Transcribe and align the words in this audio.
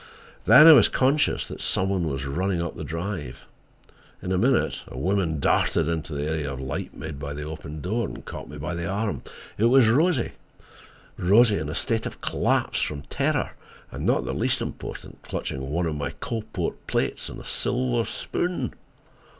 Then 0.45 0.65
I 0.65 0.71
was 0.73 0.89
conscious 0.89 1.45
that 1.45 1.61
some 1.61 1.89
one 1.89 2.07
was 2.07 2.25
running 2.25 2.59
up 2.59 2.75
the 2.75 2.83
drive. 2.83 3.45
In 4.19 4.31
a 4.31 4.37
minute 4.39 4.81
a 4.87 4.97
woman 4.97 5.39
darted 5.39 5.87
into 5.87 6.15
the 6.15 6.25
area 6.27 6.51
of 6.51 6.59
light 6.59 6.97
made 6.97 7.19
by 7.19 7.35
the 7.35 7.43
open 7.43 7.81
door, 7.81 8.07
and 8.07 8.25
caught 8.25 8.49
me 8.49 8.57
by 8.57 8.73
the 8.73 8.87
arm. 8.87 9.21
It 9.59 9.65
was 9.65 9.89
Rosie—Rosie 9.89 11.59
in 11.59 11.69
a 11.69 11.75
state 11.75 12.07
of 12.07 12.19
collapse 12.19 12.81
from 12.81 13.03
terror, 13.11 13.51
and, 13.91 14.03
not 14.03 14.25
the 14.25 14.33
least 14.33 14.59
important, 14.59 15.21
clutching 15.21 15.69
one 15.69 15.85
of 15.85 15.93
my 15.93 16.09
Coalport 16.19 16.87
plates 16.87 17.29
and 17.29 17.39
a 17.39 17.45
silver 17.45 18.03
spoon. 18.09 18.73